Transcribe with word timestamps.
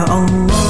Oh. 0.00 0.28
Allah 0.28 0.67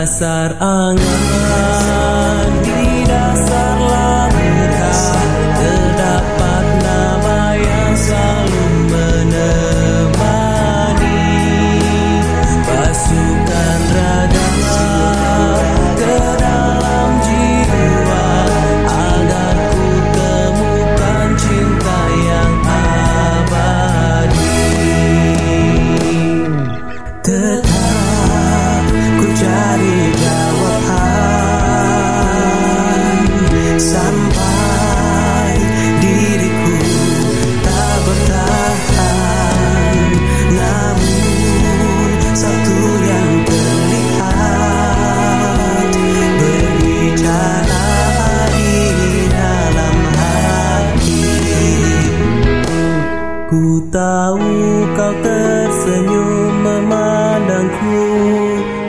dasar 0.00 0.56
angan 0.64 1.29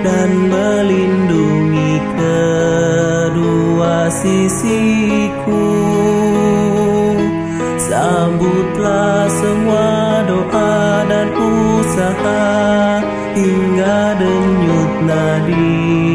dan 0.00 0.30
melindungi 0.48 1.94
kedua 2.16 4.10
sisiku. 4.12 5.68
Sambutlah 7.80 9.26
semua 9.28 10.22
doa 10.26 11.04
dan 11.10 11.28
usaha 11.34 12.46
hingga 13.34 14.14
denyut 14.18 14.92
nadi. 15.04 16.09